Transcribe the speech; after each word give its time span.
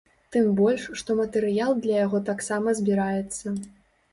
Тым 0.35 0.45
больш, 0.59 0.85
што 1.01 1.17
матэрыял 1.19 1.75
для 1.83 1.95
яго 2.05 2.23
таксама 2.31 2.67
збіраецца. 2.81 3.55